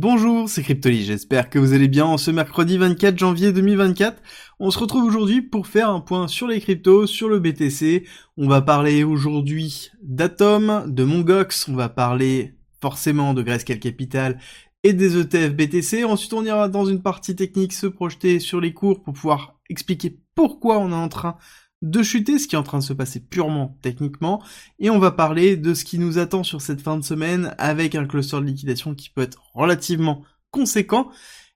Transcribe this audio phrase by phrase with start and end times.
[0.00, 4.22] Bonjour, c'est Cryptoly, j'espère que vous allez bien en ce mercredi 24 janvier 2024.
[4.60, 8.06] On se retrouve aujourd'hui pour faire un point sur les cryptos, sur le BTC.
[8.36, 14.38] On va parler aujourd'hui d'Atom, de Mongox, on va parler forcément de Grayscale Capital
[14.84, 16.04] et des ETF BTC.
[16.04, 20.20] Ensuite, on ira dans une partie technique se projeter sur les cours pour pouvoir expliquer
[20.36, 21.38] pourquoi on est en train
[21.82, 24.42] de chuter, ce qui est en train de se passer purement techniquement,
[24.78, 27.94] et on va parler de ce qui nous attend sur cette fin de semaine avec
[27.94, 31.10] un cluster de liquidation qui peut être relativement conséquent.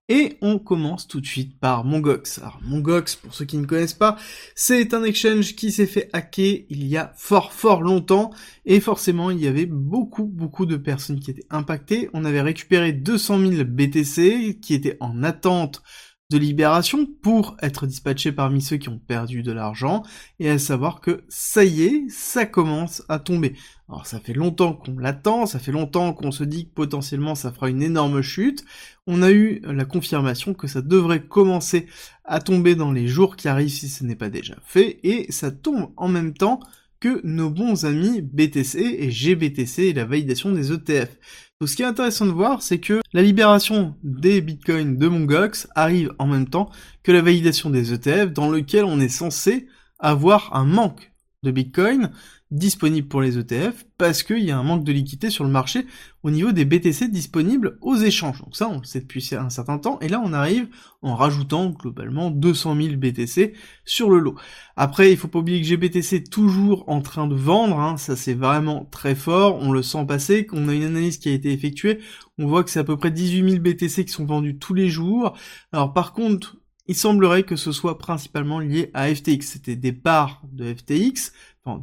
[0.09, 2.39] Et on commence tout de suite par Mongox.
[2.39, 4.19] Alors Mongox, pour ceux qui ne connaissent pas,
[4.55, 8.30] c'est un exchange qui s'est fait hacker il y a fort fort longtemps
[8.66, 12.11] et forcément il y avait beaucoup beaucoup de personnes qui étaient impactées.
[12.15, 15.83] On avait récupéré 200 000 BTC qui étaient en attente
[16.33, 20.03] de libération pour être dispatché parmi ceux qui ont perdu de l'argent,
[20.41, 23.55] et à savoir que ça y est, ça commence à tomber.
[23.89, 27.53] Alors ça fait longtemps qu'on l'attend, ça fait longtemps qu'on se dit que potentiellement ça
[27.53, 28.65] fera une énorme chute.
[29.07, 31.87] On a eu la confirmation que ça devrait commencer
[32.24, 35.51] à tomber dans les jours qui arrivent si ce n'est pas déjà fait, et ça
[35.51, 36.61] tombe en même temps
[37.03, 41.19] que nos bons amis BTC et GBTC et la validation des ETF.
[41.61, 45.67] Donc ce qui est intéressant de voir, c'est que la libération des bitcoins de Mongox
[45.75, 46.71] arrive en même temps
[47.03, 49.67] que la validation des ETF dans lequel on est censé
[49.99, 51.12] avoir un manque
[51.43, 52.10] de bitcoin
[52.52, 55.87] disponible pour les ETF parce qu'il y a un manque de liquidité sur le marché
[56.23, 58.40] au niveau des BTC disponibles aux échanges.
[58.43, 59.99] Donc ça, on le sait depuis un certain temps.
[60.01, 60.68] Et là, on arrive
[61.01, 64.37] en rajoutant globalement 200 000 BTC sur le lot.
[64.76, 67.81] Après, il faut pas oublier que GBTC est toujours en train de vendre.
[67.81, 67.97] Hein.
[67.97, 69.56] Ça, c'est vraiment très fort.
[69.60, 70.47] On le sent passer.
[70.53, 71.99] On a une analyse qui a été effectuée.
[72.38, 74.88] On voit que c'est à peu près 18 000 BTC qui sont vendus tous les
[74.88, 75.37] jours.
[75.72, 76.56] Alors par contre,
[76.87, 79.43] il semblerait que ce soit principalement lié à FTX.
[79.43, 81.33] C'était des parts de FTX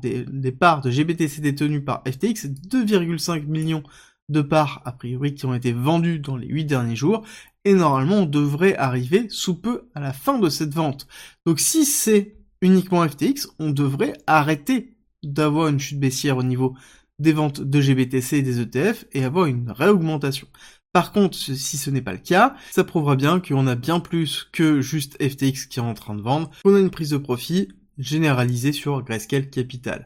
[0.02, 3.84] des, parts de GBTC détenues par FTX, 2,5 millions
[4.28, 7.24] de parts a priori qui ont été vendues dans les 8 derniers jours,
[7.66, 11.08] et normalement on devrait arriver sous peu à la fin de cette vente.
[11.46, 16.76] Donc si c'est uniquement FTX, on devrait arrêter d'avoir une chute baissière au niveau
[17.18, 20.48] des ventes de GBTC et des ETF et avoir une réaugmentation.
[20.92, 24.50] Par contre, si ce n'est pas le cas, ça prouvera bien qu'on a bien plus
[24.52, 27.70] que juste FTX qui est en train de vendre, qu'on a une prise de profit
[28.00, 30.06] généralisé sur Grayscale Capital.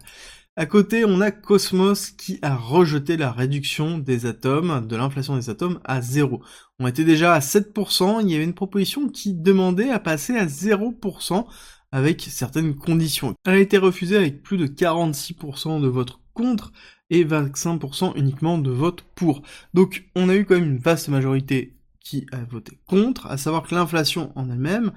[0.55, 5.49] À côté, on a Cosmos qui a rejeté la réduction des atomes, de l'inflation des
[5.49, 6.43] atomes à zéro.
[6.79, 10.45] On était déjà à 7%, il y avait une proposition qui demandait à passer à
[10.45, 11.45] 0%
[11.91, 13.33] avec certaines conditions.
[13.45, 16.71] Elle a été refusée avec plus de 46% de votes contre
[17.09, 19.41] et 25% uniquement de votes pour.
[19.73, 23.63] Donc on a eu quand même une vaste majorité qui a voté contre, à savoir
[23.63, 24.91] que l'inflation en elle-même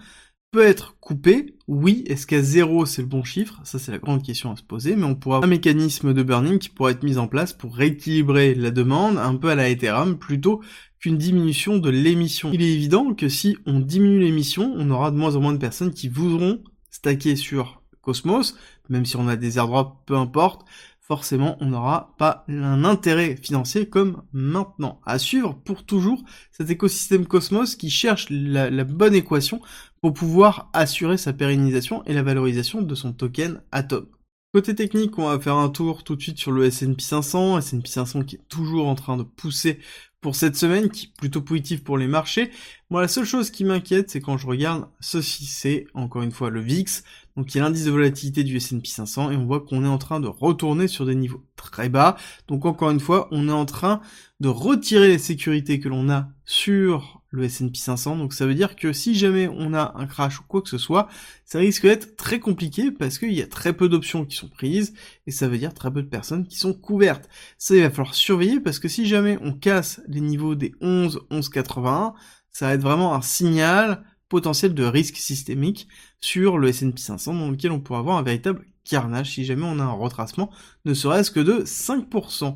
[0.51, 3.61] peut être coupé, oui, est-ce qu'à zéro c'est le bon chiffre?
[3.65, 6.23] Ça c'est la grande question à se poser, mais on pourra avoir un mécanisme de
[6.23, 9.69] burning qui pourrait être mis en place pour rééquilibrer la demande, un peu à la
[9.69, 10.63] Ethereum, plutôt
[10.99, 12.51] qu'une diminution de l'émission.
[12.53, 15.59] Il est évident que si on diminue l'émission, on aura de moins en moins de
[15.59, 18.57] personnes qui voudront stacker sur Cosmos,
[18.89, 20.67] même si on a des airdrops, peu importe,
[21.07, 25.01] forcément on n'aura pas un intérêt financier comme maintenant.
[25.07, 29.61] À suivre pour toujours cet écosystème Cosmos qui cherche la, bonne équation
[30.01, 34.07] pour pouvoir assurer sa pérennisation et la valorisation de son token Atom.
[34.55, 37.87] Côté technique, on va faire un tour tout de suite sur le S&P 500, S&P
[37.89, 39.79] 500 qui est toujours en train de pousser
[40.23, 42.51] pour cette semaine, qui est plutôt positif pour les marchés.
[42.89, 46.49] Moi, la seule chose qui m'inquiète, c'est quand je regarde ceci, c'est encore une fois
[46.49, 47.05] le VIX,
[47.37, 49.99] donc y a l'indice de volatilité du S&P 500 et on voit qu'on est en
[49.99, 52.17] train de retourner sur des niveaux très bas.
[52.49, 54.01] Donc encore une fois, on est en train
[54.41, 58.17] de retirer les sécurités que l'on a sur le S&P 500.
[58.17, 60.79] Donc ça veut dire que si jamais on a un crash ou quoi que ce
[60.79, 61.09] soit,
[61.45, 64.95] ça risque d'être très compliqué parce qu'il y a très peu d'options qui sont prises
[65.27, 67.29] et ça veut dire très peu de personnes qui sont couvertes.
[67.59, 71.21] Ça il va falloir surveiller parce que si jamais on casse les niveaux des 11,
[71.31, 72.15] 11,81,
[72.51, 75.89] ça va être vraiment un signal potentiel de risque systémique
[76.21, 79.79] sur le S&P 500 dans lequel on pourrait avoir un véritable carnage si jamais on
[79.79, 80.51] a un retracement
[80.85, 82.55] ne serait-ce que de 5%.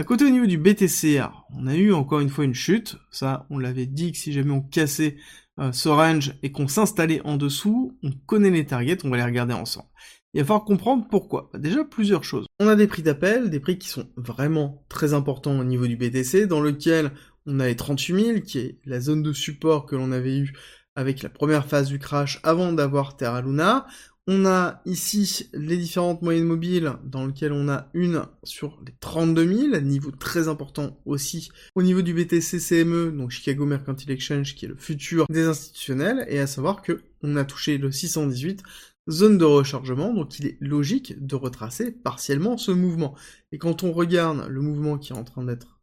[0.00, 3.46] À côté au niveau du BTC, on a eu encore une fois une chute, ça
[3.50, 5.18] on l'avait dit que si jamais on cassait
[5.58, 9.24] euh, ce range et qu'on s'installait en dessous, on connaît les targets, on va les
[9.24, 9.88] regarder ensemble.
[10.32, 11.50] Il va falloir comprendre pourquoi.
[11.52, 12.46] Bah, déjà plusieurs choses.
[12.60, 15.98] On a des prix d'appel, des prix qui sont vraiment très importants au niveau du
[15.98, 17.10] BTC, dans lequel
[17.44, 20.54] on a les 38 000, qui est la zone de support que l'on avait eu
[20.96, 23.86] avec la première phase du crash avant d'avoir Terra Luna.
[24.26, 29.70] On a ici les différentes moyennes mobiles dans lesquelles on a une sur les 32
[29.72, 34.66] 000, niveau très important aussi au niveau du BTC CME, donc Chicago Mercantile Exchange qui
[34.66, 38.62] est le futur des institutionnels, et à savoir que on a touché le 618
[39.08, 43.16] zone de rechargement, donc il est logique de retracer partiellement ce mouvement.
[43.52, 45.80] Et quand on regarde le mouvement qui est en train d'être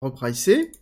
[0.00, 0.72] repricé,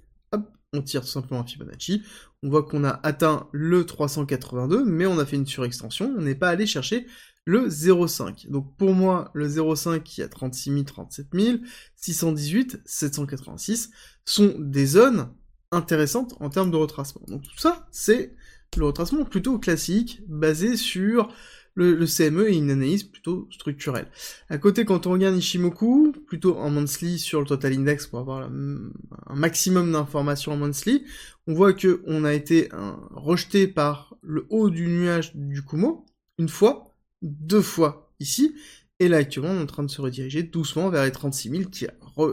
[0.73, 2.03] on tire tout simplement un Fibonacci,
[2.43, 6.35] on voit qu'on a atteint le 382, mais on a fait une surextension, on n'est
[6.35, 7.06] pas allé chercher
[7.44, 8.50] le 0,5.
[8.50, 11.59] Donc pour moi, le 0,5 qui a 36 000, 37 000,
[11.97, 13.91] 618, 786
[14.25, 15.32] sont des zones
[15.70, 17.23] intéressantes en termes de retracement.
[17.26, 18.35] Donc tout ça, c'est
[18.76, 21.32] le retracement plutôt classique, basé sur
[21.75, 24.09] le, CME et une analyse plutôt structurelle.
[24.49, 28.49] À côté, quand on regarde Ishimoku, plutôt en monthly sur le total index pour avoir
[28.49, 31.05] un maximum d'informations en monthly,
[31.47, 32.69] on voit que on a été
[33.11, 36.05] rejeté par le haut du nuage du Kumo
[36.38, 38.55] une fois, deux fois ici,
[39.00, 41.62] et là actuellement on est en train de se rediriger doucement vers les 36 000
[41.71, 41.87] qui,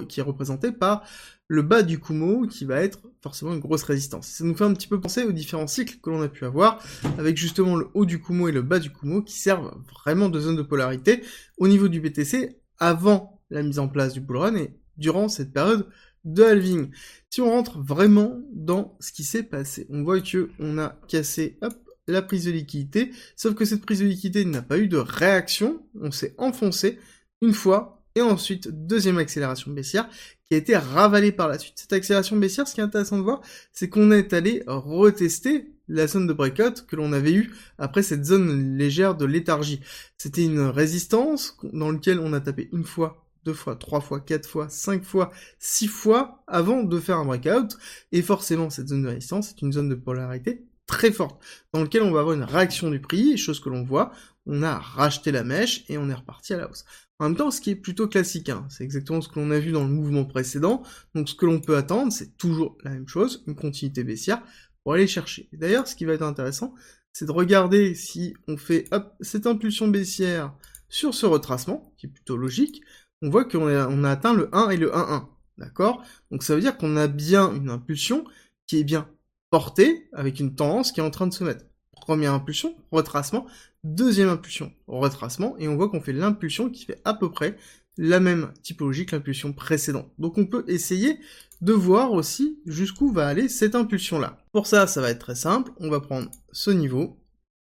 [0.10, 1.04] qui est représenté par
[1.48, 4.28] le bas du Kumo qui va être forcément une grosse résistance.
[4.28, 6.84] Ça nous fait un petit peu penser aux différents cycles que l'on a pu avoir,
[7.18, 10.40] avec justement le haut du Kumo et le bas du Kumo qui servent vraiment de
[10.40, 11.22] zone de polarité
[11.58, 15.54] au niveau du BTC avant la mise en place du bull run et durant cette
[15.54, 15.88] période
[16.24, 16.90] de halving.
[17.30, 21.60] Si on rentre vraiment dans ce qui s'est passé, on voit que on a cassé
[22.08, 25.86] la prise de liquidité, sauf que cette prise de liquidité n'a pas eu de réaction,
[26.00, 27.00] on s'est enfoncé
[27.42, 30.10] une fois et ensuite deuxième accélération baissière
[30.46, 31.74] qui a été ravalée par la suite.
[31.78, 33.42] Cette accélération baissière, ce qui est intéressant de voir,
[33.74, 38.26] c'est qu'on est allé retester la zone de breakout que l'on avait eue après cette
[38.26, 39.82] zone légère de léthargie.
[40.18, 44.50] C'était une résistance dans laquelle on a tapé une fois, deux fois, trois fois, quatre
[44.50, 47.78] fois, cinq fois, six fois avant de faire un breakout.
[48.12, 52.04] Et forcément, cette zone de résistance est une zone de polarité très forte, dans laquelle
[52.04, 54.12] on va avoir une réaction du prix, chose que l'on voit,
[54.46, 56.86] on a racheté la mèche et on est reparti à la hausse.
[57.20, 59.60] En même temps, ce qui est plutôt classique, hein, c'est exactement ce que l'on a
[59.60, 60.84] vu dans le mouvement précédent,
[61.14, 64.44] donc ce que l'on peut attendre, c'est toujours la même chose, une continuité baissière,
[64.84, 65.48] pour aller chercher.
[65.54, 66.76] D'ailleurs, ce qui va être intéressant,
[67.14, 70.54] c'est de regarder si on fait hop, cette impulsion baissière
[70.90, 72.82] sur ce retracement, qui est plutôt logique,
[73.22, 75.28] on voit qu'on a, on a atteint le 1 et le 1-1,
[75.58, 76.04] d'accord?
[76.32, 78.26] Donc ça veut dire qu'on a bien une impulsion
[78.68, 79.10] qui est bien
[79.50, 81.66] portée, avec une tendance qui est en train de se mettre.
[81.96, 83.48] Première impulsion, retracement,
[83.86, 87.56] Deuxième impulsion, retracement, et on voit qu'on fait l'impulsion qui fait à peu près
[88.00, 90.12] la même typologie que l'impulsion précédente.
[90.18, 91.20] Donc on peut essayer
[91.62, 94.44] de voir aussi jusqu'où va aller cette impulsion-là.
[94.54, 97.22] Pour ça, ça va être très simple, on va prendre ce niveau,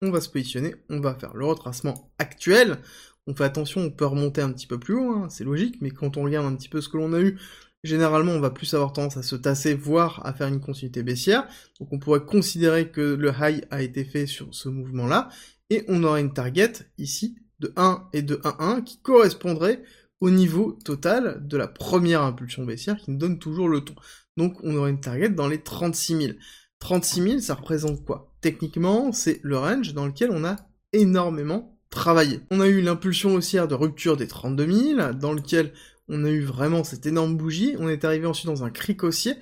[0.03, 2.79] on va se positionner, on va faire le retracement actuel,
[3.27, 5.91] on fait attention, on peut remonter un petit peu plus haut, hein, c'est logique, mais
[5.91, 7.41] quand on regarde un petit peu ce que l'on a eu,
[7.85, 11.47] généralement on va plus avoir tendance à se tasser, voire à faire une continuité baissière,
[11.79, 15.29] donc on pourrait considérer que le high a été fait sur ce mouvement-là,
[15.71, 19.83] et on aura une target ici de 1 et de 1-1 qui correspondrait
[20.21, 23.95] au niveau total de la première impulsion baissière qui nous donne toujours le ton.
[24.37, 26.33] Donc on aura une target dans les 36 000.
[26.79, 28.35] 36 000, ça représente quoi?
[28.41, 30.57] Techniquement, c'est le range dans lequel on a
[30.93, 32.41] énormément travaillé.
[32.51, 35.73] On a eu l'impulsion haussière de rupture des 32 000, dans lequel
[36.09, 37.77] on a eu vraiment cette énorme bougie.
[37.79, 39.35] On est arrivé ensuite dans un cric haussier,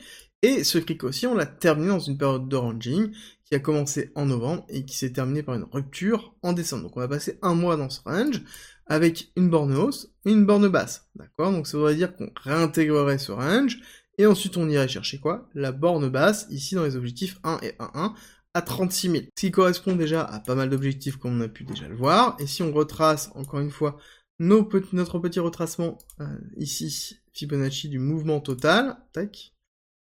[0.43, 3.13] et ce cric haussier, on l'a terminé dans une période de ranging
[3.45, 6.85] qui a commencé en novembre et qui s'est terminé par une rupture en décembre.
[6.85, 8.43] Donc on va passer un mois dans ce range
[8.87, 11.09] avec une borne hausse et une borne basse.
[11.15, 11.53] D'accord?
[11.53, 13.79] Donc ça voudrait dire qu'on réintégrerait ce range
[14.19, 15.49] et ensuite on irait chercher quoi?
[15.55, 18.15] La borne basse, ici dans les objectifs 1 et 1-1,
[18.55, 19.25] à 36 000.
[19.37, 22.37] Ce qui correspond déjà à pas mal d'objectifs comme on a pu déjà le voir.
[22.41, 23.97] Et si on retrace encore une fois
[24.43, 29.55] notre petit retracement euh, ici, Fibonacci du mouvement total, tac,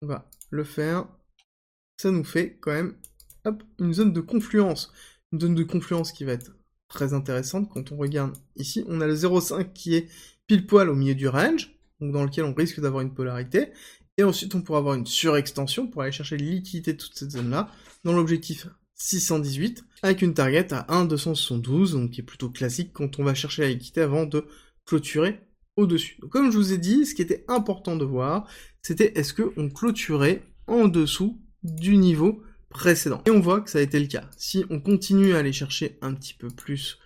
[0.02, 1.08] on va le faire.
[1.98, 2.96] Ça nous fait quand même
[3.80, 4.92] une zone de confluence.
[5.32, 6.52] Une zone de confluence qui va être
[6.90, 7.70] très intéressante.
[7.74, 10.10] Quand on regarde ici, on a le 0,5 qui est
[10.46, 13.72] pile poil au milieu du range, donc dans lequel on risque d'avoir une polarité.
[14.18, 17.32] Et ensuite, on pourra avoir une surextension pour aller chercher la liquidité de toute cette
[17.32, 17.72] zone-là,
[18.04, 18.68] dans l'objectif
[18.98, 23.62] 618, avec une target à 1,272, donc qui est plutôt classique quand on va chercher
[23.64, 24.46] la liquidité avant de
[24.86, 25.40] clôturer
[25.76, 26.20] au-dessus.
[26.32, 28.50] Comme je vous ai dit, ce qui était important de voir,
[28.82, 33.22] c'était est-ce qu'on clôturait en dessous du niveau précédent.
[33.26, 34.30] Et on voit que ça a été le cas.
[34.38, 37.00] Si on continue à aller chercher un petit peu plus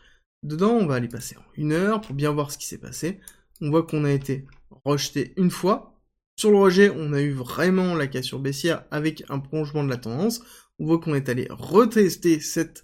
[0.43, 3.19] dedans, on va aller passer en une heure pour bien voir ce qui s'est passé.
[3.61, 4.47] On voit qu'on a été
[4.85, 5.90] rejeté une fois.
[6.35, 9.97] Sur le rejet, on a eu vraiment la cassure baissière avec un prolongement de la
[9.97, 10.41] tendance.
[10.79, 12.83] On voit qu'on est allé retester cette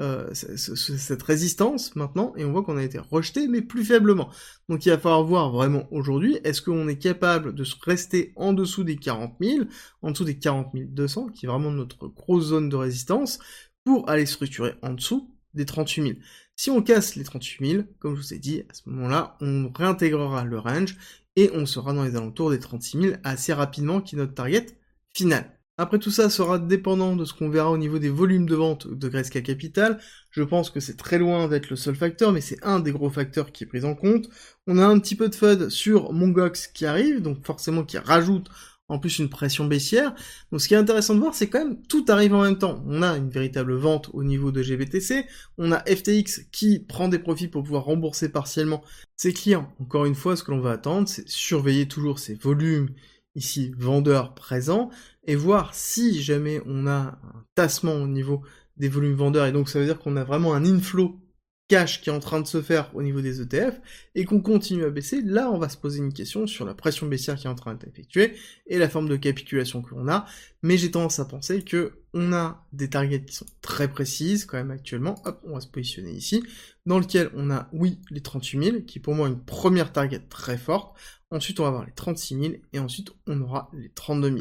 [0.00, 4.30] euh, cette résistance maintenant, et on voit qu'on a été rejeté, mais plus faiblement.
[4.68, 8.84] Donc il va falloir voir vraiment aujourd'hui, est-ce qu'on est capable de rester en dessous
[8.84, 9.64] des 40 000,
[10.02, 13.40] en dessous des 40 200, qui est vraiment notre grosse zone de résistance,
[13.84, 16.14] pour aller structurer en dessous des 38 000.
[16.54, 19.68] Si on casse les 38 000, comme je vous ai dit, à ce moment-là, on
[19.74, 20.96] réintégrera le range,
[21.38, 24.66] et on sera dans les alentours des 36 000 assez rapidement, qui est notre target
[25.14, 25.56] final.
[25.80, 28.88] Après tout ça sera dépendant de ce qu'on verra au niveau des volumes de vente
[28.88, 30.00] de Grayscale Capital.
[30.32, 33.08] Je pense que c'est très loin d'être le seul facteur, mais c'est un des gros
[33.08, 34.28] facteurs qui est pris en compte.
[34.66, 38.48] On a un petit peu de FUD sur Mongox qui arrive, donc forcément qui rajoute
[38.88, 40.14] en plus une pression baissière.
[40.50, 42.82] Donc ce qui est intéressant de voir, c'est quand même tout arrive en même temps.
[42.86, 45.26] On a une véritable vente au niveau de GBTC,
[45.58, 48.82] on a FTX qui prend des profits pour pouvoir rembourser partiellement
[49.16, 49.72] ses clients.
[49.80, 52.88] Encore une fois, ce que l'on va attendre, c'est surveiller toujours ces volumes
[53.34, 54.90] ici vendeurs présents
[55.26, 58.42] et voir si jamais on a un tassement au niveau
[58.76, 61.20] des volumes vendeurs et donc ça veut dire qu'on a vraiment un inflow
[61.68, 63.80] cash qui est en train de se faire au niveau des ETF
[64.14, 67.06] et qu'on continue à baisser, là on va se poser une question sur la pression
[67.06, 68.34] baissière qui est en train d'être effectuée
[68.66, 70.26] et la forme de capitulation que l'on a.
[70.62, 74.56] Mais j'ai tendance à penser que on a des targets qui sont très précises quand
[74.56, 75.20] même actuellement.
[75.26, 76.42] Hop, on va se positionner ici,
[76.86, 80.20] dans lequel on a oui les 38 000 qui est pour moi une première target
[80.20, 80.96] très forte.
[81.30, 84.40] Ensuite on va avoir les 36 000 et ensuite on aura les 32 000.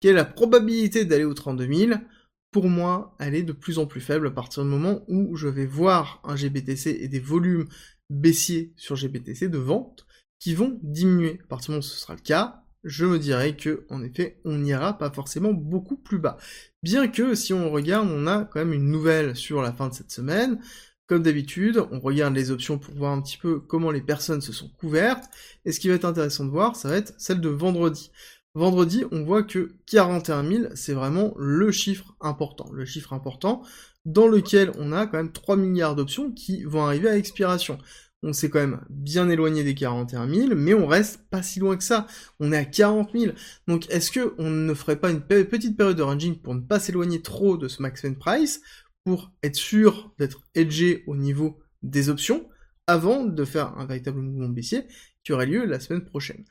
[0.00, 1.92] Quelle est la probabilité d'aller aux 32 000
[2.54, 5.48] pour moi, elle est de plus en plus faible à partir du moment où je
[5.48, 7.66] vais voir un GBTC et des volumes
[8.10, 10.06] baissiers sur GBTC de vente
[10.38, 11.40] qui vont diminuer.
[11.42, 14.40] À partir du moment où ce sera le cas, je me dirais que, en effet,
[14.44, 16.36] on n'ira pas forcément beaucoup plus bas.
[16.84, 19.94] Bien que, si on regarde, on a quand même une nouvelle sur la fin de
[19.94, 20.60] cette semaine.
[21.08, 24.52] Comme d'habitude, on regarde les options pour voir un petit peu comment les personnes se
[24.52, 25.24] sont couvertes.
[25.64, 28.12] Et ce qui va être intéressant de voir, ça va être celle de vendredi.
[28.54, 32.70] Vendredi, on voit que 41 000, c'est vraiment le chiffre important.
[32.72, 33.62] Le chiffre important
[34.04, 37.78] dans lequel on a quand même 3 milliards d'options qui vont arriver à expiration.
[38.22, 41.76] On s'est quand même bien éloigné des 41 000, mais on reste pas si loin
[41.76, 42.06] que ça.
[42.38, 43.32] On est à 40 000.
[43.66, 46.78] Donc est-ce que on ne ferait pas une petite période de ranging pour ne pas
[46.78, 48.62] s'éloigner trop de ce max price,
[49.04, 52.48] pour être sûr d'être edgé au niveau des options,
[52.86, 54.84] avant de faire un véritable mouvement baissier
[55.24, 56.44] qui aurait lieu la semaine prochaine?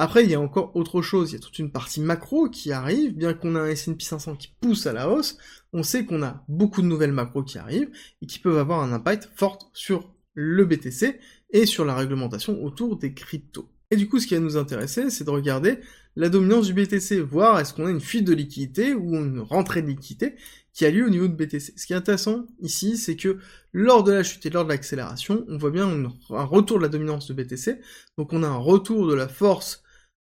[0.00, 2.70] Après, il y a encore autre chose, il y a toute une partie macro qui
[2.70, 5.38] arrive, bien qu'on ait un S&P 500 qui pousse à la hausse,
[5.72, 7.90] on sait qu'on a beaucoup de nouvelles macros qui arrivent
[8.22, 11.18] et qui peuvent avoir un impact fort sur le BTC
[11.50, 13.68] et sur la réglementation autour des cryptos.
[13.90, 15.80] Et du coup, ce qui va nous intéresser, c'est de regarder
[16.14, 19.82] la dominance du BTC, voir est-ce qu'on a une fuite de liquidité ou une rentrée
[19.82, 20.36] de liquidité
[20.72, 21.72] qui a lieu au niveau de BTC.
[21.76, 23.38] Ce qui est intéressant ici, c'est que
[23.72, 26.88] lors de la chute et lors de l'accélération, on voit bien un retour de la
[26.88, 27.80] dominance de BTC.
[28.16, 29.82] Donc on a un retour de la force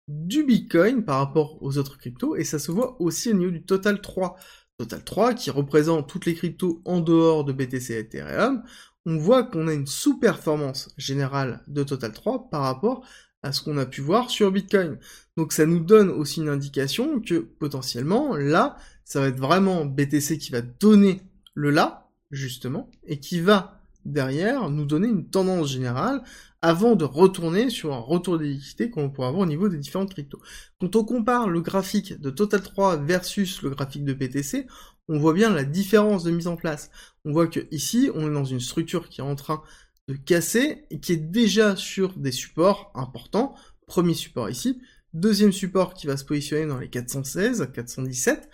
[0.09, 3.63] du Bitcoin par rapport aux autres cryptos, et ça se voit aussi au niveau du
[3.63, 4.37] Total 3.
[4.79, 8.63] Total 3 qui représente toutes les cryptos en dehors de BTC et Ethereum,
[9.07, 13.07] on voit qu'on a une sous-performance générale de Total 3 par rapport
[13.43, 14.99] à ce qu'on a pu voir sur Bitcoin.
[15.37, 20.39] Donc ça nous donne aussi une indication que potentiellement, là, ça va être vraiment BTC
[20.39, 21.21] qui va donner
[21.55, 23.74] le là, justement, et qui va
[24.05, 26.23] derrière nous donner une tendance générale
[26.63, 30.41] avant de retourner sur un retour liquidités qu'on pourrait avoir au niveau des différentes cryptos.
[30.81, 34.67] Quand on compare le graphique de Total 3 versus le graphique de BTC,
[35.09, 36.91] on voit bien la différence de mise en place.
[37.25, 39.63] On voit que ici, on est dans une structure qui est en train
[40.09, 43.55] de casser et qui est déjà sur des supports importants.
[43.87, 44.81] Premier support ici,
[45.13, 48.49] deuxième support qui va se positionner dans les 416, 417.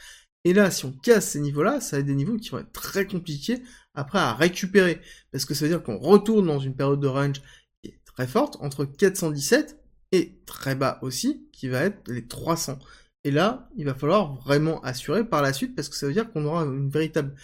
[0.44, 2.72] Et là, si on casse ces niveaux-là, ça va être des niveaux qui vont être
[2.72, 3.62] très compliqués
[3.94, 5.00] après à récupérer.
[5.32, 7.42] Parce que ça veut dire qu'on retourne dans une période de range
[8.06, 9.78] très forte, entre 417
[10.12, 12.78] et très bas aussi, qui va être les 300.
[13.24, 16.32] Et là, il va falloir vraiment assurer par la suite, parce que ça veut dire
[16.32, 17.34] qu'on aura une véritable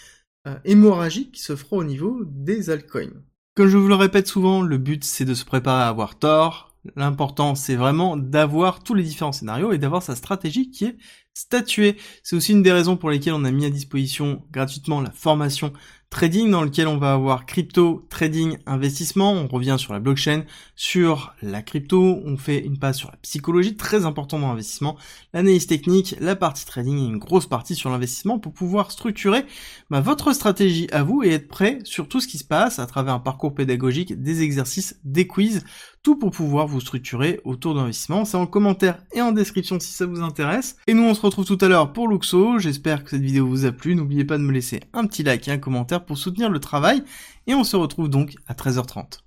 [0.47, 3.13] euh, hémorragie qui se fera au niveau des altcoins.
[3.57, 6.77] Comme je vous le répète souvent, le but c'est de se préparer à avoir tort.
[6.95, 10.97] L'important c'est vraiment d'avoir tous les différents scénarios et d'avoir sa stratégie qui est
[11.37, 11.97] statuée.
[12.23, 15.73] C'est aussi une des raisons pour lesquelles on a mis à disposition gratuitement la formation
[16.11, 19.33] trading dans lequel on va avoir crypto, trading, investissement.
[19.33, 20.45] On revient sur la blockchain,
[20.75, 22.21] sur la crypto.
[22.25, 24.97] On fait une passe sur la psychologie, très important dans l'investissement,
[25.35, 29.45] l'analyse technique, la partie trading et une grosse partie sur l'investissement pour pouvoir structurer
[29.91, 32.87] bah, votre stratégie à vous et être prêt sur tout ce qui se passe à
[32.87, 35.65] travers un parcours pédagogique, des exercices, des quiz,
[36.03, 38.25] tout pour pouvoir vous structurer autour d'investissement.
[38.25, 40.77] C'est en commentaire et en description si ça vous intéresse.
[40.87, 42.59] Et nous on se retrouve tout à l'heure pour Luxo.
[42.59, 43.97] J'espère que cette vidéo vous a plu.
[43.97, 47.03] N'oubliez pas de me laisser un petit like et un commentaire pour soutenir le travail.
[47.47, 49.21] Et on se retrouve donc à 13h30.